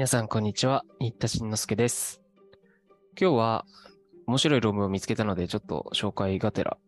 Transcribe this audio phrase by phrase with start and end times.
[0.00, 0.82] 皆さん、こんにちは。
[0.98, 2.22] 新田慎之介です。
[3.20, 3.66] 今日は
[4.26, 6.78] 面白い論文を見つけたので、ちょっと紹介がてら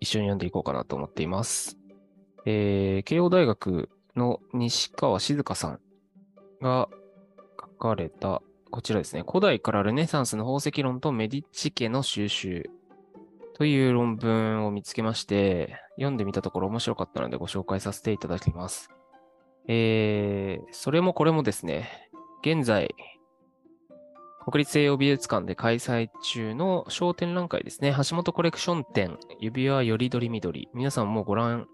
[0.00, 1.78] 一緒に読んでいこうかなと思っています。
[2.44, 5.80] えー慶応大学の西川静香さん
[6.60, 6.90] が
[7.58, 9.24] 書かれた、こちらですね。
[9.26, 12.68] 古代からルネサンスの宝石論とメディッチ家の収集
[13.54, 18.90] という論文を見つけまして、読んでみたところ面白かったのでご紹介させていただきます。
[19.68, 22.01] えーそれもこれもですね、
[22.44, 22.92] 現在、
[24.44, 27.94] 国立西洋美術館で開催中の小展覧会ですね。
[27.96, 30.68] 橋本コレクション展、指輪よりどりみどり。
[30.74, 31.68] 皆さんもご覧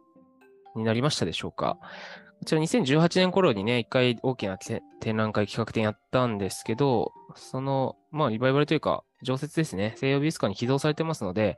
[0.76, 1.78] になりましたでしょうか？
[2.40, 9.94] こちら2018年頃にね、一回大きな展覧会企画展やったんですけど、その、まあ、リバイバルというか、常設ですね。
[9.96, 11.56] 西洋美術館に寄贈されてますので、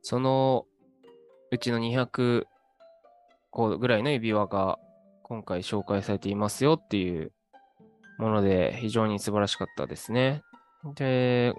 [0.00, 0.64] その
[1.50, 2.44] うちの200
[3.50, 4.78] 個ぐらいの指輪が
[5.24, 7.32] 今回紹介されていますよっていう
[8.18, 10.42] もので、非常に素晴らしかったですね。
[10.94, 11.54] で、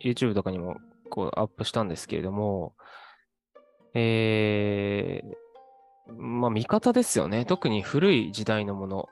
[0.00, 0.76] YouTube とかにも
[1.10, 2.74] こうアップしたんですけれども、
[3.94, 7.44] えー、まあ見方ですよね。
[7.44, 9.08] 特に古い時代のもの。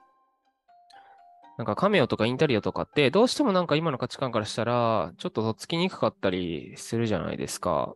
[1.58, 7.94] なんかカメオとかインタリオとかって、どうしてもなんか今の価値観からしたら、ちょっととっつきにくかったりするじゃないですか。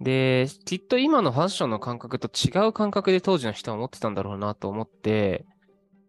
[0.00, 5.46] で、きっと今のファッションの感覚と違う感覚で当時の人は思ってたんだろうなと思って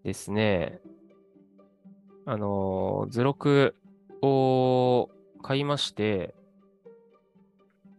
[0.04, 0.82] ですね、
[2.28, 3.74] あの図録
[4.22, 5.10] を
[5.42, 6.36] 買いまして、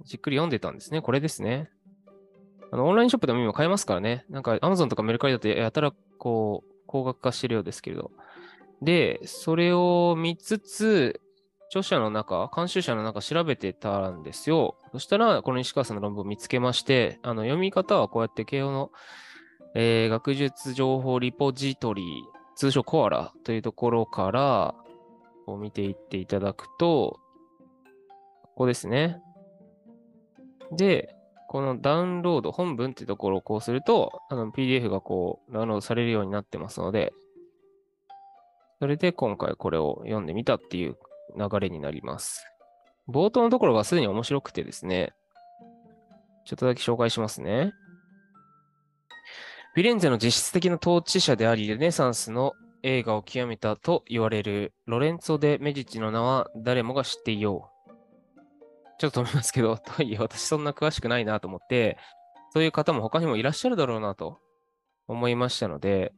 [0.04, 1.00] じっくり読んでたんですね。
[1.00, 1.70] これですね。
[2.70, 4.26] あの、オンラインショップでも今買えますからね。
[4.28, 8.10] なんか Amazon とかメルカリだとやたらこう、高額化してるようですけれど。
[8.82, 11.20] で、それを見つつ、
[11.68, 14.76] 著者の中、監修者の中調べてたんですよ。
[14.92, 18.90] そしたら、この西川さんの論文を見つけまして、あの読み方はこうやって慶応の、
[19.74, 22.02] えー学術情報リポジトリ
[22.58, 24.74] 通称コアラというところから、
[25.46, 27.20] こう見ていっていただくと、
[28.42, 29.22] ここですね。
[30.72, 31.14] で、
[31.46, 37.12] このダウンロード、本文ってところをこうすると、あの PDF がこうダウンロードされるようになってますので、
[38.80, 40.96] それで今回これを読んでみたっていう
[41.38, 42.44] 流れになります。
[43.08, 45.14] 冒頭のところがすでに面白くてですね、
[46.44, 47.72] ちょっとだけ紹介しますね。
[49.78, 57.90] フィレンツェの実質的な統治者であり、ルネサンスの映画を極めたと言われるロレンツォ・デ・メディチの名は誰もが知っていよう。
[58.98, 61.96] ちょっと思いますけど、とはいえ私そんな詳しくないなと思って、
[62.52, 64.40] そういう方も他にもいらっしゃるだろうなと
[65.06, 66.12] 思いましたので、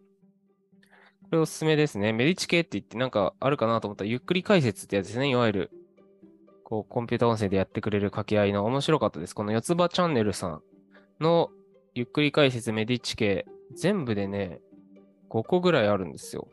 [1.25, 2.15] これおすすめですね。
[2.15, 5.29] メディチ系って言ってなんかあるかなと思ったら、ゆっくり解説ってやつですね。
[5.29, 5.71] いわゆる、
[6.65, 9.35] こう、コンピュータ音声でやってくれる掛け合いの面白かったです。
[9.35, 10.63] この四つ葉チャンネルさん
[11.21, 11.51] の
[11.95, 14.61] ゆっくり解説メディチ系、全部でね、
[15.29, 16.49] 5個ぐらいあるんですよ。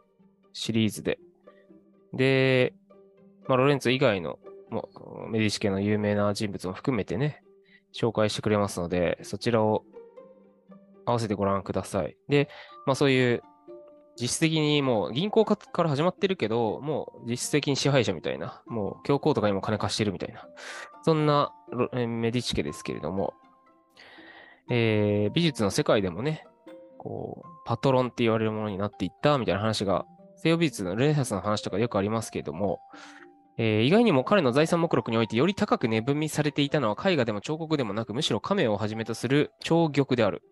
[0.54, 1.20] シリーズで。
[2.14, 2.74] で、
[3.48, 4.40] まあ、ロレンツ以外の
[4.70, 4.90] も
[5.30, 7.44] メディチ系の有名な人物も含めてね、
[7.94, 9.84] 紹介してくれますので、そちらを
[11.06, 12.18] 合わせてご覧ください。
[12.28, 12.50] で、
[12.86, 13.44] まあそういう
[14.20, 20.48] 実質的にもう銀行から始まってるけど、もう実質的に支配者みたいな、もう教皇とかにも金貸してるみたいな、
[21.04, 21.54] そんな
[21.94, 23.34] メディチ家ですけれども、
[24.70, 26.46] えー美術の世界でもね、
[26.98, 30.06] こう、パトロンって言われるものになっていったみたいな話が、
[30.38, 32.80] 西洋美術のルネサンスの話とかよくありますけれども、
[33.58, 40.44] えー意外にも彼の財産目録においてより高く値踏みされていたのは絵画でも彫刻でもなく、むしろ亀をはじめとする彫玉である。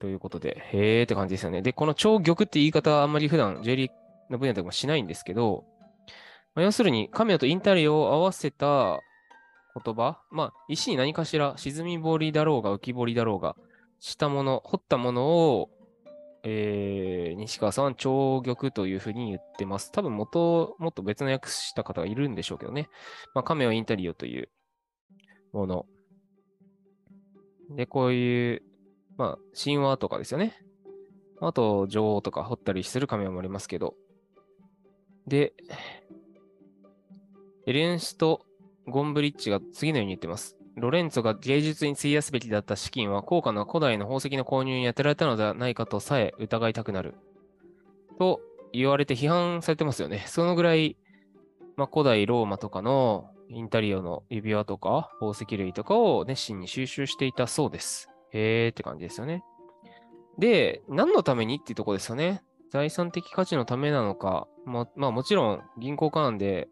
[0.00, 1.62] ということで、へーって感じですよね。
[1.62, 3.90] で、この彫玉って言い方はあんまり普段 J リー
[4.30, 5.64] の分野でもしないんですけど、
[6.54, 9.00] まあ要するに亀とインタリオを合わせた
[9.82, 13.56] 言葉、まあ石に何かしら沈み彫りだろうが浮き彫りだろうが、
[14.00, 15.70] したもの、彫ったものを、
[16.46, 19.90] えー、西川さんは彫玉というふうに言ってます。
[19.92, 22.90] 多分元、もっと別の訳した方がいるんでしょうけどね。
[23.34, 24.50] まあ、亀をインタリオという
[25.52, 25.86] もの。
[27.70, 28.62] で、こういう、
[29.16, 30.54] まあ、神話とかですよね。
[31.40, 33.94] あと、女王とか彫ったりする亀もありますけど。
[35.26, 35.54] で、
[37.66, 38.44] エレンスト・
[38.86, 40.56] ゴンブリッチが次のように言ってます。
[40.76, 47.14] ロレンツォが芸術に費やすべきだった資金は高価な古代の宝石の購入に充てられたのではないかとさえ疑いたくなる。
[48.18, 48.40] と
[48.72, 50.24] 言われて批判されてますよね。
[50.26, 50.96] そのぐらい、
[51.76, 58.10] まあ、古代ローマとかのインタリオの指輪とか宝石類とかを熱心に収集していたそうです。
[58.32, 59.44] へーって感じですよね。
[60.38, 62.42] で、何のためにっていうとこですよね。
[62.70, 66.68] 財産的価値のためなのか、ま、まあもちろん銀行家なんで、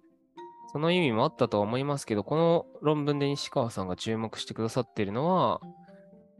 [0.72, 5.60] その意味もあったとは思いますけど、この論文で西川さんが注目してくださっているのは、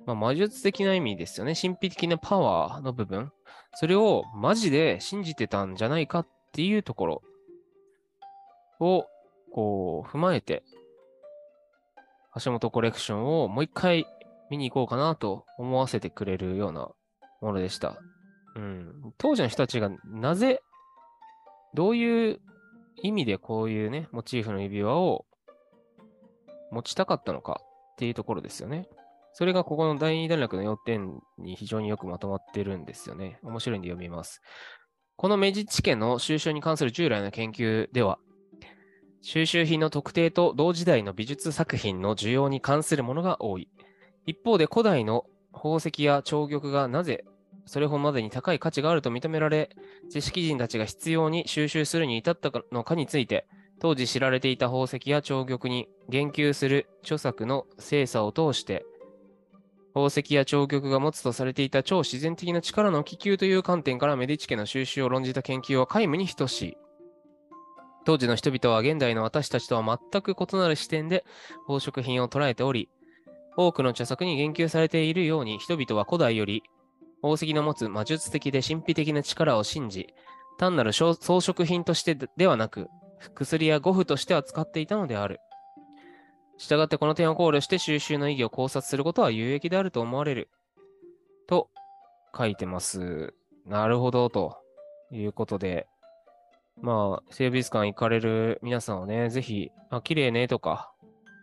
[0.07, 1.55] まあ、魔術的な意味ですよね。
[1.55, 3.31] 神秘的なパワーの部分。
[3.75, 7.23] それをマジで信じてたんじゃないかっていうところ
[8.81, 9.07] を
[9.53, 10.63] こう踏まえて、
[12.43, 14.07] 橋本コレクションをもう一回
[14.51, 16.89] 見に行こうかなと思わせてくれるような
[17.41, 17.99] ものでした。
[18.57, 19.13] うん。
[19.19, 20.63] 当時の人たちがなぜ、
[21.75, 22.41] どういう
[22.97, 25.27] 意味でこういうね、モチーフの指輪を
[26.71, 28.89] 持ちたかったのかっていうところですよね。
[29.35, 33.39] それがここの第二段落の要点に非常によくまとまってるんですよね。
[33.43, 34.43] 面白いんで読みます。
[35.17, 38.19] この明治地家の収集に関する従来の研究では、
[39.23, 43.69] 収集品の特定と同時代の美術作品の需要に関するものが多い。
[44.27, 47.25] 一方で古代の宝石や彫玉がなぜ
[47.67, 49.71] それほどまでに高い価値があると認められ、
[50.11, 53.47] 知識人たちが必要に収集するに至ったのかについて、
[53.81, 58.85] 当時知られていた宝石や彫玉に言及する著作の精査を通して、
[59.95, 66.77] 宝石や彫玉が持つとされていた超自然的な力の気球という観点からメディチ家の収集を論じた研究は皆無に等しい。
[68.05, 71.25] 当時の人々は現代の私たちとは全く異なる視点で
[71.67, 72.89] 宝飾品を捉えており、
[73.57, 76.63] 多くの著作に言及されているように人々は古代より
[77.23, 80.13] 宝石の持つ魔術的で神秘的な力を信じ、
[80.59, 82.89] 単なる装飾品としてではなく、
[83.35, 85.39] 薬や護符として扱っていたのである。
[86.59, 90.49] したがってこの点を考慮して収集の意義を考察することは有益であると思われる。
[91.47, 91.71] と
[92.37, 93.35] 書いてます。
[93.67, 94.59] なるほど、と
[95.11, 95.87] いうことで。
[96.81, 100.93] まあ、生物館行かれる皆さんはね、ぜひ、あ、綺麗ねとか、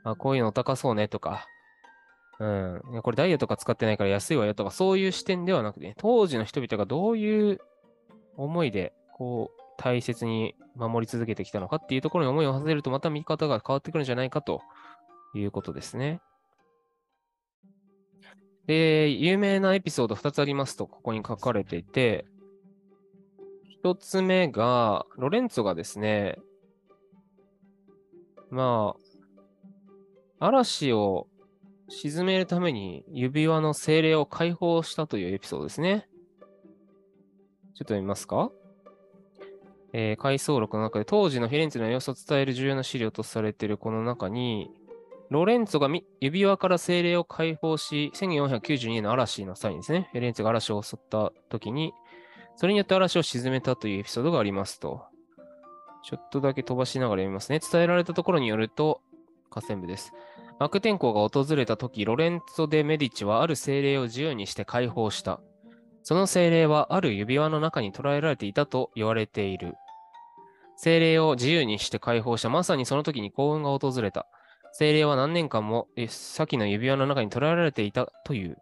[0.04, 1.46] あ、こういうの高そうねとか、
[2.40, 7.60] うん、いやこれダイヤとか使ってないから安いわよとか、そういう視点ではなくて、当時の人々がどういう
[8.38, 14.62] 思いで、こう、大切に守り続けてきたのかっていうところに思いを馳せると、また見方が変わってくるんじゃないかと
[15.36, 16.22] いうことですね。
[18.68, 22.26] で、有名なエピソード2つありますと、ここに書かれていて、
[23.84, 26.38] 1つ目が、ロレンツォがですね、
[28.50, 28.96] ま
[30.40, 31.28] あ、嵐を
[31.90, 36.08] 沈めるために指輪の精霊を解放したというエピソードですね。
[37.76, 38.52] ちょっと見ますか？
[39.92, 44.70] えー、回想録の中で当時のフィレンツェの様子を伝える重要な資料とされているこの中に、
[45.32, 51.94] ロレンツォが指輪から精霊を解放し、1492年の嵐の際にですね、フェレンツェが嵐を襲った時に、
[52.56, 55.06] それによって嵐を沈めたというエピソードがありますと。
[56.04, 57.60] ちょっとだけ飛ばしながら読みますね。
[57.60, 59.02] 伝えられたところによると、
[59.50, 60.14] 河川部です。
[60.60, 65.40] 悪天候が訪れた時、ロレンツォ・デ・メディチはある精霊を自由にして解放した。
[66.04, 69.76] その精霊はある指輪の中に捉えられていたと言われている。
[70.76, 74.26] 精霊を自由にして解放したまさにその時に幸運が訪れた。
[74.72, 78.58] 精霊は何年間も先の指輪の中に捉えられていたという。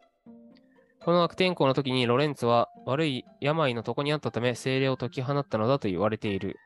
[1.03, 6.57] この悪天候の時にロレンツは悪い病の床にあったため精霊を解き放ったのだと言われている。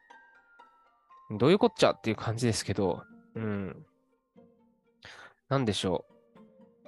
[1.38, 3.04] どういうこっちゃっていう感じですけど、
[3.36, 3.86] うん。
[5.52, 6.06] なんでしょ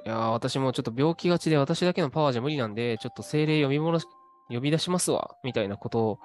[0.05, 0.07] う。
[0.07, 4.05] いや私もちょっと病気がちで私だけのパワーじゃ無理なんで、ちょっと精霊呼び戻し、
[4.47, 6.19] 呼び出しますわ、みたいなこと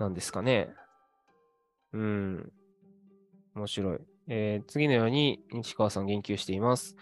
[0.00, 0.68] なんですかね。
[1.92, 2.52] うん。
[3.54, 3.98] 面白い。
[4.26, 6.96] えー、次のように西川さん言及しています。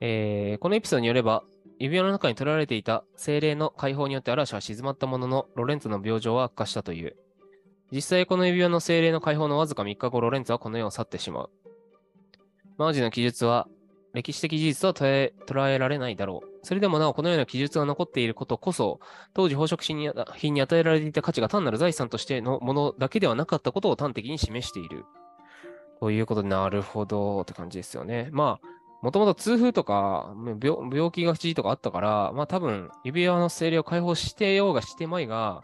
[0.00, 1.44] えー、このエピソードによれば、
[1.78, 7.16] 指輪の中に取られていた精霊の解放によって嵐は静まったものの、ロレンツの病状は悪化したという。
[7.92, 11.50] 実際この指輪の精霊の解放のわずか3日後、ロレンツはこの世を去ってしまう。
[12.76, 13.68] マージの記述は、
[14.16, 16.48] 歴史的事実は捉えられないだろう。
[16.62, 18.98] それでもなお、このような記述が残っていることこそ、
[19.34, 25.04] 当時宝飾品に与えられていた価値が単なる財産としてのものだけではなかったことを端的に示している。
[26.00, 28.30] ということで、なるほどって感じですよね。
[28.32, 28.66] まあ、
[29.02, 35.62] もともと痛風とか病、気がちとかあったから、まあ多分、指輪の精霊を解放してようがしてまいが、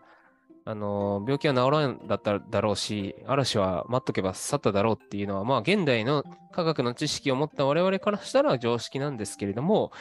[0.64, 9.92] あの、病気は治らんだっただろうし、嵐は待っとけば去っただろうっていうのは、まあ現代の科学の知識を持った我々からしたら常識なんですけれども、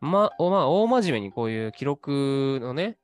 [0.00, 2.96] ま、まあ、大真面目にこういう記録のね、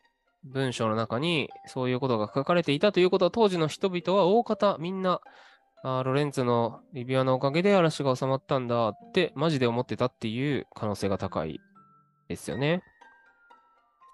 [0.45, 5.21] 文章の中にそういうことが書かれていたということは、当時の人々は大方みんな
[5.83, 11.61] あロレンツのリビアのおかげで嵐が収まったんだってマジで思ってたっていう可能性が高い
[12.29, 12.83] ですよね。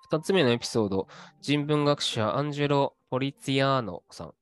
[0.04, 1.08] 二つ目のエピソード、
[1.40, 4.34] 人文学者アンジェロ・ポリツィアーノさん。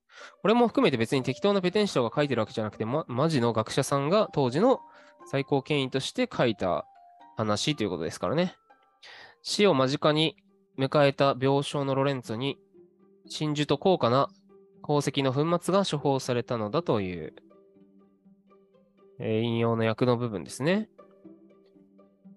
[0.43, 4.81] これも含めて別に適当なペテン師匠が書いてるわけじゃなくて、ま、マジの学者さんが当時の
[5.27, 6.85] 最高権威として書いた
[7.37, 8.57] 話ということですからね。
[9.43, 10.37] 死を間近に
[10.79, 12.59] 迎えた病床のロレンツォに
[13.29, 14.31] 真珠と高価な
[14.83, 17.35] 鉱石の粉末が処方されたのだという、
[19.21, 20.89] えー、引用の訳の部分ですね。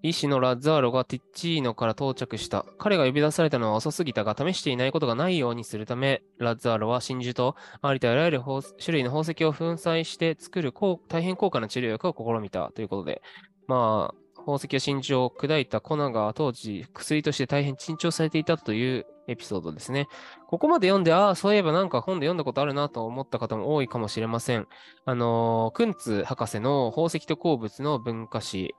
[0.07, 2.63] 医師のラッザーロがティッチーノから到着した。
[2.77, 8.41] 彼が呼び出されたのは遅すぎたが、試していないことがないようにするため、ラッザーロは真珠とありとあらゆる
[8.79, 10.73] 種類の宝石を粉砕して作る
[11.07, 13.23] 大変高価な治療薬を試みたということで、
[13.67, 20.07] まあ、宝石や真珠を砕いた粉が当時薬として大変珍重されていたというエピソードですね。
[20.45, 24.67] ここまで読んで、ああ、そういえばなんか本で読んだことあるなと思った方も多いかもしれません。
[25.05, 28.75] あのークンツ博士の宝石と鉱物の文化史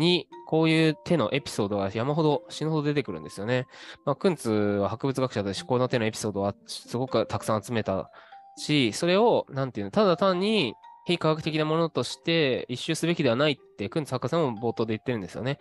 [0.00, 3.66] に、こういう手のエピソードが山ほど死ぬほど出てくるんですよね。
[4.04, 8.10] まあ、クンツは博物学者でし、この手のエピソードはすごくたくさん集めた
[8.56, 10.74] し、それを、なんていうの、ただ単に
[11.06, 15.58] 非科学的なものとして一周すべきではないって、クンツ博士も冒頭で言ってるんですよね。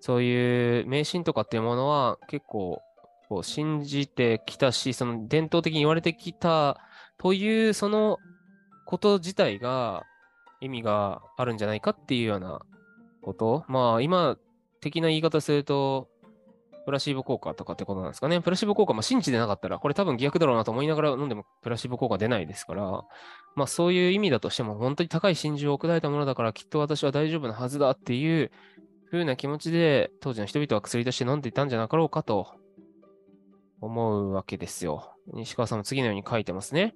[0.00, 2.80] そういう迷信とかっていうものは結構
[3.28, 6.78] こう信じてきたし、その伝統的に言われてきた
[7.18, 8.18] というその
[8.86, 10.04] こと自体が
[10.60, 12.60] 意味があるんじゃないかっていうような
[13.22, 13.64] こと？
[13.68, 14.38] まあ今
[14.80, 16.08] 的な言い方すると、
[16.86, 18.40] プラシーボ効果とかってことなんですかね。
[18.40, 23.04] プラシーボ効果、まあ信じてなかったら、これ多分疑惑だろうなと思いながら飲んでもプラシーボ効果出ないですから、
[23.54, 28.50] まあそういう意味だとしても、本当に高い真珠を砕いたものだから、きっと私は大丈夫なはずだっていう
[29.10, 32.48] 風な気持ちで、当時の人々は薬として飲んでいたんじゃなかろうかと
[33.80, 35.14] 思うわけですよ。
[35.34, 36.94] 西川さんも次のように書いてますね。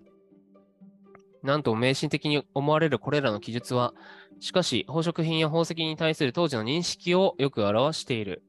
[1.45, 3.93] なんと迷信的に思われるこれらの記述は、
[4.41, 8.43] しかし宝飾品や宝石に対する当時の認識をよく表している。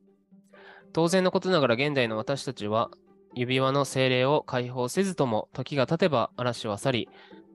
[0.93, 2.89] 当然のことながら現代の私たちは、
[3.33, 7.09] 指輪の精霊を解放せずとも、時が経てば嵐は去り、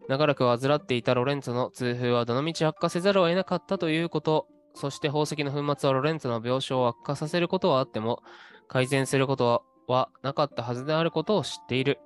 [0.09, 8.23] 長らく患っていたロレンツォの痛風はどのみち悪化せざるを得なかったということ、そして宝石の粉末はロレンツの病床を悪化させることはあっても、
[8.68, 11.99] 改善することはなかったはずであることを知っている。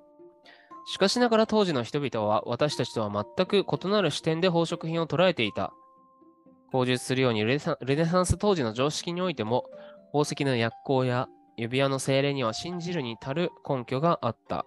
[0.85, 5.73] しかしながら当時の人々は私たちとは全く異なる視点で宝飾品を捉えていた。
[6.71, 9.65] 口述するようにレネサンス当時の常識においても、
[10.07, 11.27] 宝石の薬効や
[11.57, 14.65] 指輪の精霊には信じるに足る根拠があった。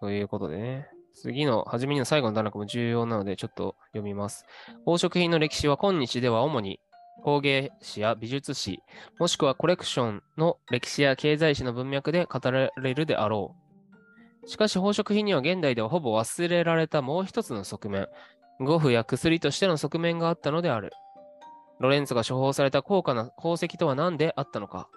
[0.00, 0.88] ということでね。
[1.14, 4.44] 次の、初めにの最後の段落も重要なので、ちょっと読みます。
[4.84, 6.78] 宝飾品の歴史は今日では主に
[7.22, 8.82] 工芸史や美術史、
[9.18, 13.54] もしくはコレクションの歴史や経済史の文脈で語られるであろ
[14.44, 14.48] う。
[14.48, 18.08] しかし宝飾品には現代ではほぼ忘れられたもう一つの側面、
[18.60, 20.92] 護符や薬としての側面があったのである。
[21.80, 24.88] ロレンツが処方された高価な宝石とは何であったのか。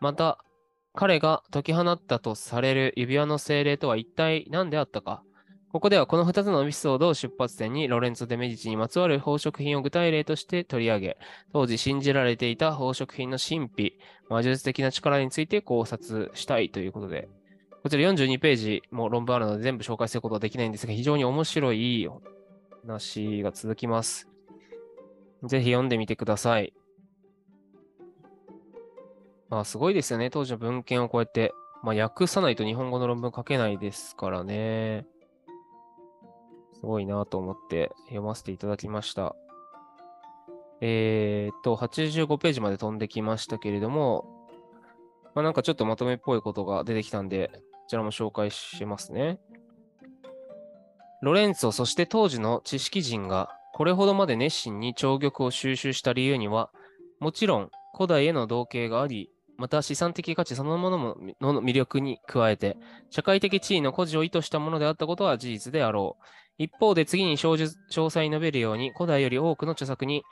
[0.00, 0.38] また、
[0.94, 5.22] 彼が解き放ったとされる指輪の精霊とは一体何であったか。
[5.70, 11.18] ここではこの2つのエピソードを出発点にロレンツォ・デ・メディチにまつわる宝飾品を具体例として取り上げ、
[11.52, 13.98] 当時信じられていた宝飾品の神秘、
[14.30, 17.28] 魔術的な力について考察したいということで、
[17.82, 22.08] こちら42ページも論文あるので全部紹介することはできないんですが、非常に面白い
[22.86, 24.26] 話が続きます。
[25.44, 26.72] ぜひ読んでみてください。
[29.50, 30.30] まあ、すごいですよね。
[30.30, 35.06] 当時の文献をこうやって、まあ、訳さないと日本語の論文書けないですからね。
[36.80, 39.34] すごいなと思って読ませていただきました。
[40.80, 44.46] えーっと、85ページまで飛んできましたけれども、
[45.34, 49.40] まあ、なんかちょっとまとめっぽいことが出てきたんで、こちらも紹介しますね。
[51.20, 56.70] ロレンツォ、そして当時の知識人がこれほどまで熱心に彫玉を収集した理由には、
[57.18, 62.78] もちろん古代への同型があり、また資産的価値そのものもの魅力に加えて、
[63.10, 66.24] 社会的地位の誇示を意図したものであったことは事実であろう。
[66.58, 70.22] 一方で次に詳細に述べるように、古代より多くの著作に、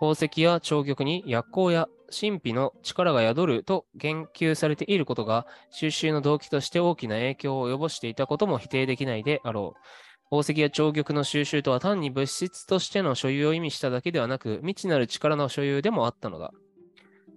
[0.00, 9.80] 宝石や彫玉に薬効や神秘の力が宿ると言及されていることが、収集の動機として大きな影響を及ぼしていたことも否定できないであろう。
[10.24, 16.52] 宝石や彫玉の収集とは単に物質としての所有を意味しただけではなく、未知なる力の所有でもあったのだ。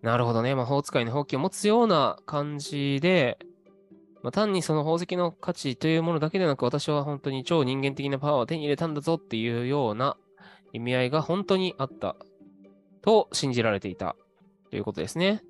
[0.05, 0.53] なるほどね。
[0.53, 3.39] 魔法使いの放棄を持つような感じで、
[4.21, 10.15] まあ、単にその宝石の価値というものだけでなく、私は本当に超人間的なパワーを手に入れたんだぞっていうような
[10.73, 12.15] 意味合いが本当にあった
[13.01, 14.15] と信じられていた
[14.69, 15.41] ということですね。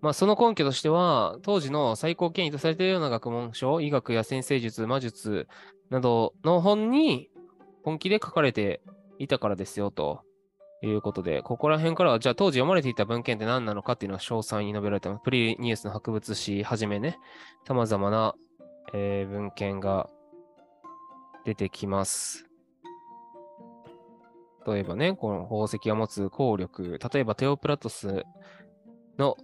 [0.00, 5.46] まあ、その根拠としては、当時の最高権威とされているような学問書、医学や先生術、魔術
[5.90, 7.28] などの本に
[7.84, 8.80] 本気で書かれて
[9.18, 10.22] いたからですよと
[10.82, 15.20] いうことで、ここら辺からは、じゃあ当時読まれていた文献って何なのかっていうのは詳細に述べられてます。
[15.22, 17.18] プリニウスの博物誌はじめね、
[17.66, 18.34] 様々な、
[18.92, 20.08] えー文献が
[21.44, 22.46] 出てきます。
[24.66, 28.24] 例えばね、この宝石が持つ効力、例えばテオプラトス
[29.18, 29.36] の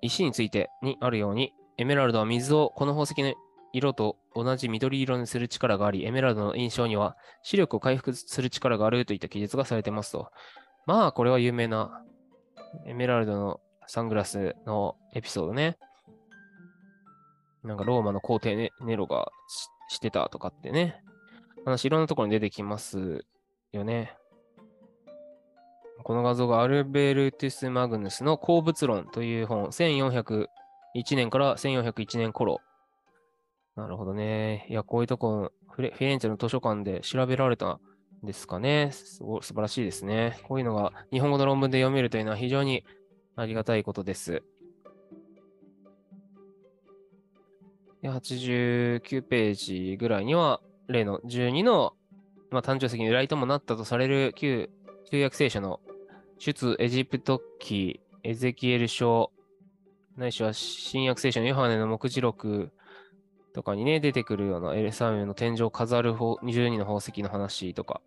[0.00, 3.34] 石についてにあるように、エメラルドは水をこの宝石の
[3.72, 10.30] 色と同じ緑色にする力があり、エメラルドの印象には視力を回復する力があるといった記述がされてますと。
[10.86, 12.02] まあ、これは有名な
[12.86, 15.78] エメラルドのサングラスのエピソードね。
[17.62, 19.30] なんかローマの皇帝ネネロが
[19.88, 21.02] してたとかってね。
[21.64, 23.24] 話いろんなところに出てきます
[23.72, 24.16] よね。
[26.02, 30.48] この画像がアルベルトゥス・マグヌスの鉱物論という本、1401
[31.14, 32.60] 年から1401年頃。
[33.76, 34.66] なるほどね。
[34.68, 37.80] いや、こういうとこフレ、フィレンツェの図書館で調べられた
[38.22, 38.90] んですかね。
[38.92, 40.38] すご素晴らしいですね。
[40.44, 42.84] こういうのが日本語の論文で読めるというのは非常に
[43.36, 44.42] ありがたいことです。
[48.02, 51.94] で89ページぐらいには、例の12の、
[52.50, 54.68] まあ、誕生石の由来ともなったとされる旧
[55.10, 55.80] 旧約聖書の
[56.38, 59.30] 出エジプト記、エゼキエル書、
[60.16, 62.72] ないしは新約聖書のヨハネの目次録
[63.54, 68.00] とかにね、出てくるようなエルサレムの天井を飾る12の宝石の話とか、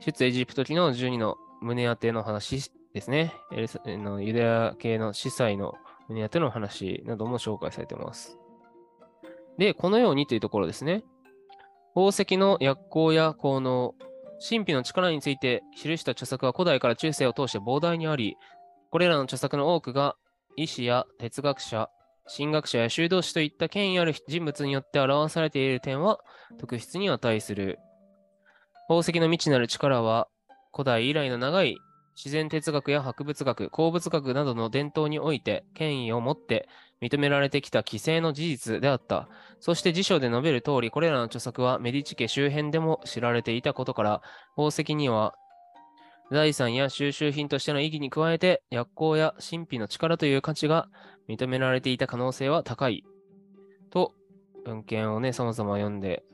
[0.00, 3.34] 出エジプト記の12の胸当ての話ですね。
[3.52, 5.74] エルサのユダヤ系の司祭の
[6.08, 8.38] 胸当ての話なども紹介されています。
[9.58, 11.02] で、このようにというところですね。
[11.94, 13.94] 宝石の薬効や効能、
[14.46, 18.36] 神秘の力について記した著作は古代から中世を通して膨大にあり、
[18.90, 20.16] これらの著作の多くが
[20.56, 21.88] 医師や哲学者、
[22.34, 26.18] 神学者や修道士といった権威ある人物によって表されている点は
[26.58, 27.78] 特筆に値する。
[28.88, 30.28] 宝石の未知なる力は
[30.72, 31.76] 古代以来の長い
[32.16, 36.68] 自然哲学や博物学、鉱物学などの伝統において権威を持って
[37.02, 39.28] 認められてきた規制の事実であった。
[39.60, 44.22] そして辞書で述べる通り、これらの著作はメディチ家周辺でも知られていたことから、
[44.56, 45.34] 宝石には
[46.32, 50.88] 財産や収集品としての意義に加えて、薬効や神秘の力という価値が
[51.28, 53.04] 認められていた可能性は高い。
[53.90, 54.12] と、
[54.64, 56.24] 文献をね、様々読んで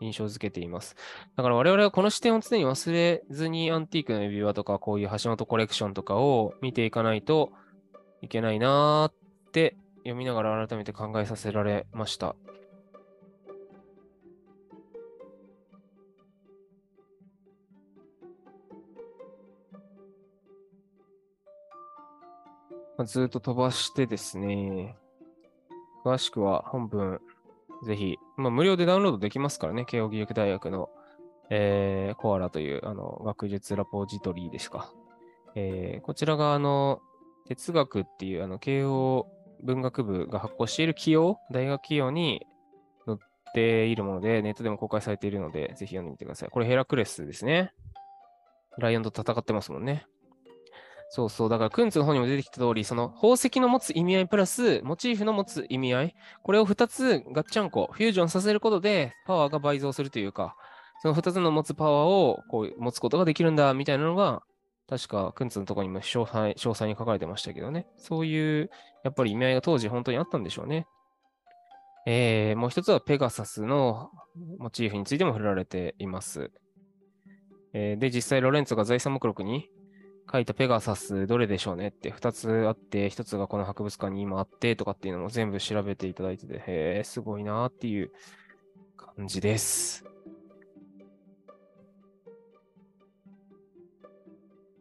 [0.00, 0.96] 印象づけています。
[1.36, 7.52] だから我々はこの視点を常に忘れずにアンティークの指輪とかこういう橋本コレクションとかを見ていかないと
[8.22, 9.14] いけないなーっ
[9.52, 12.34] て読みながら改めて考えさせられました。
[22.98, 24.96] まずっと飛ばしてですね、
[26.04, 27.20] 詳しくは本文、
[27.86, 30.90] ぜひ、まあ、無料でダウンロードできますからね、慶應義塾大学の、
[31.48, 34.92] えー、コアラというあの学術ラポジトリーですか。
[35.54, 37.00] えー、こちらがあの
[37.46, 39.26] 哲学っていうあの慶応
[39.62, 42.46] 文学部が発行している企業、大学企業に
[43.06, 43.18] 載っ
[43.54, 46.50] ているもので、ネットでも公開されているので、ぜひ読んでみてください。
[46.50, 47.72] これヘラクレスですね。
[48.76, 50.06] ライオンと戦ってますもんね。
[51.10, 51.48] そうそう。
[51.48, 60.54] だから、クンツの方にも出てきた通り、その宝石の持つ意味合いプラス、モチーフの持つ意味合い、これを2つガッチャンコ、フュージョンさせることで、パワーが倍増するというか、
[61.00, 64.42] その2つの持つパワーをこう持つことができるんだ、みたいなのが、
[64.88, 67.86] 確か、クンツのところにも詳細詳細に書かれてましたけどね。
[67.96, 68.70] そういう、
[69.04, 70.86] やっぱり意味合いが当時本当にあったんでしょうね。
[72.06, 74.10] えー、もう一つはペガサスの
[74.58, 76.50] モチーフについても触れられています。
[77.74, 79.70] えー、で、実際ロレンツが財産目録に
[80.30, 88.12] 書いたペガサスどれでしょうねって2つあって、1つがこの博物館に今あってとかっていうのも全部調べていただいてて、へえ、すごいなっていう
[88.96, 90.04] 感じです。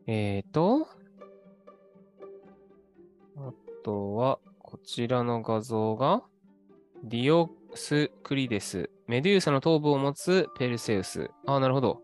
[0.07, 0.87] えっ、ー、と、
[3.35, 3.51] あ
[3.83, 6.23] とは、こちらの画像が、
[7.03, 11.29] ディオスクリデス、メデューサの頭部を持つペルセウス。
[11.45, 12.01] ああ、なるほど。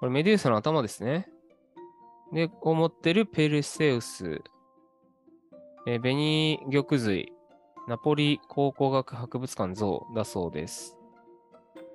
[0.00, 1.29] これメデューサの頭ですね。
[2.32, 4.42] で、を持ってるペルセウス、
[5.86, 7.32] えー、ベニ玉髄、
[7.88, 10.96] ナポリ考古学博物館像だそうです。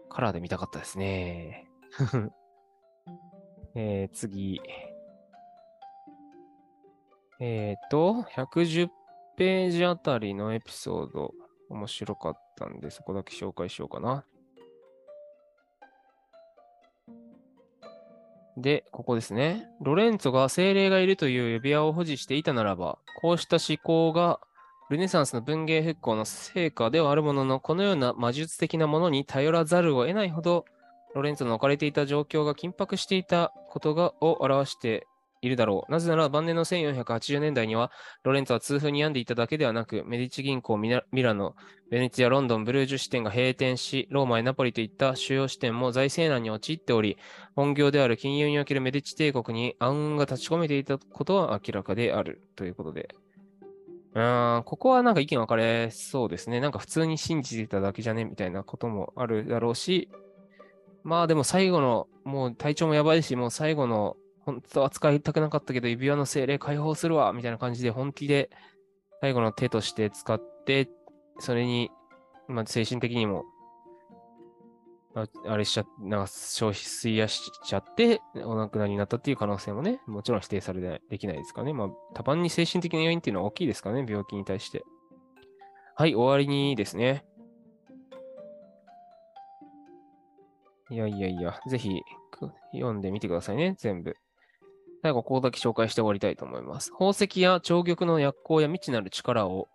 [0.09, 1.69] カラーで見たかったですね。
[3.75, 4.61] えー、次。
[7.39, 8.89] えっ、ー、と、110
[9.37, 11.33] ページあたりのエピソード、
[11.69, 14.25] 面白かったんで、そこだけ紹介しようかな。
[18.57, 19.67] で、ここですね。
[19.81, 24.39] ロレンツォが精霊がいるという指輪を保持していたならば、こうした思考が
[24.89, 30.65] ルネサンスの文芸復興の成果ではあるものの、このような魔術的なものに頼らざるを得ないほど、
[31.15, 35.07] ロレンツォの置かれていた状況が緊迫していたことがを表して
[35.47, 35.91] いるだろう。
[35.91, 37.91] なぜなら晩年の1480年代には、
[38.23, 41.55] ロレンツは痛風に病んでいただけではなく、メディチ銀行ミラノ、
[41.89, 47.17] ベネツィア、ロンドン、ブルージュ支店が閉店し、ローマやナポリといった主要支店も財政難に陥っており、
[47.55, 53.15] 本業である金融におけるメディチ帝国に暗雲が立ち込めていたことは明らかであるということで。
[54.13, 56.61] うん、ここはなんか意見分かれそうですね。
[56.61, 58.23] なんか普通に信じてただけじゃね？
[58.23, 60.09] みたいなこともあるだろうし、
[61.03, 68.49] まあでも最後の、もう体調もやばいし、もう最後の本当は使いたくなかったけど、指輪の精霊解放するわみたいな感じで本気で
[69.21, 70.89] 最後の手として使って、
[71.39, 71.89] それに、
[72.47, 73.43] まあ、精神的にも、
[75.15, 81.73] ああれしちゃ、なんか消費吸いやしちゃって、お亡くなりになったっていう可能性もね、もちろん否定されないできないですかね。
[81.73, 84.83] まあ、多番に精神的な要因っていうのは大きいですかね、病気に対して。
[85.95, 87.25] はい、終わりにですね。
[90.91, 92.01] いやいやいや、ぜひ
[92.73, 94.15] 読んでみてくださいね、全部。
[95.01, 96.91] 最後、ここだけ紹介して終わりたいと思います。
[96.91, 99.67] 宝石や長玉の薬効や未知なる力を、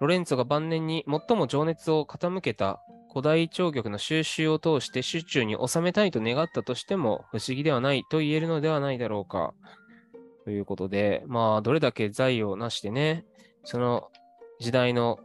[0.00, 2.80] ロレンツォが晩年に最も情熱を傾けた
[3.12, 9.52] 古代長玉の収集を通して手中に収めたいと願ったとしても不思議ではないと言えるのではないだろうか。
[10.44, 13.24] ということで、まあ、どれだけ財を成してね、
[13.64, 14.10] その
[14.58, 15.18] 時代の、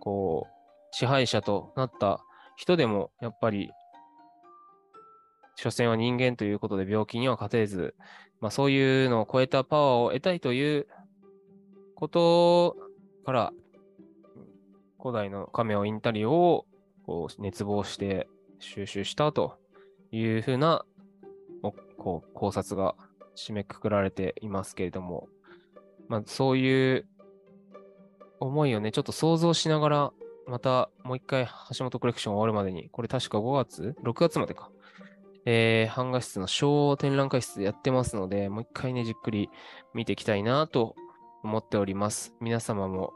[0.00, 2.20] こう、支配者となった
[2.56, 3.70] 人でも、やっぱり
[5.56, 7.94] 所詮は人間ということで病気には勝てず、
[8.40, 10.86] まあ、そういうのを超えたパワーを得たいという
[11.94, 12.76] こと
[13.24, 13.52] から、
[15.00, 16.66] 古代の亀をインタリオを
[17.06, 18.28] こう熱望して
[18.60, 19.58] 収集したと
[20.10, 20.84] いうふうな
[22.02, 22.96] こう考察が
[23.36, 25.28] 締めくくられていますけれども、
[26.08, 27.06] まあ、そういう
[28.40, 30.12] 思いをね、ちょっと想像しながら、
[30.48, 34.70] またもう一回橋本コレクション終わるまでに、これ確か5月 ?6 月までか。
[35.44, 39.50] えー、版画室の小展覧会室でやってますので、もう一回ね、じっくり
[39.94, 40.94] 見ていきたいなと
[41.42, 42.34] 思っております。
[42.40, 43.12] 皆様も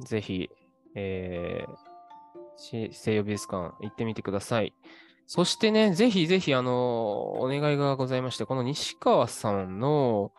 [0.00, 0.50] ぜひ、
[0.94, 4.74] えー、西洋美術館行ってみてください。
[5.26, 10.32] そしてね、ぜひぜひ、あの、お願いがございまして、この西川さんの、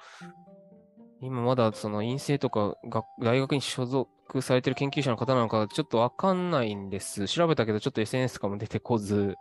[1.22, 2.76] 今まだその院生とか
[3.22, 7.28] 大学に所属されてる研究者の方なのかちょっとわかんないんです。
[7.28, 9.36] 調べたけどちょっと SNS とかも出てこず、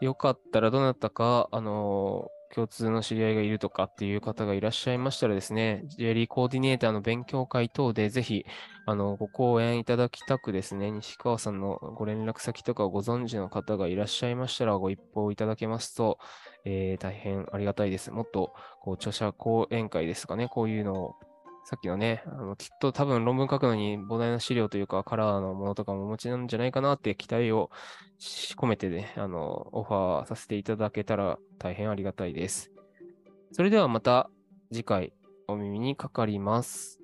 [0.00, 8.44] よかったらどなたか、あの共通の知り合いがいるとかっていう方がいらっしゃいましたらですね、ジェリーコーディネーターの勉強会等でぜひ、
[8.86, 16.18] あの、ご講演いただきたくですね、西川さんのご連絡先とかご存知の方がいらっしゃいましたらご一報いただけますと、
[16.64, 18.10] えー、大変ありがたいです。
[18.10, 21.14] もっと、こう、著者講演会ですかね、こういうのを
[21.64, 27.70] さっきのね、あのきっと多分論文書くのに膨大な資料というかカラーのものとかもお持ちなんじゃないかなって期待を
[28.18, 32.70] 込めてね、あの、オファーさせていただけたら大変ありがたいです。
[33.52, 34.30] それではまた
[34.72, 35.12] 次回
[35.48, 36.99] お耳にかかります。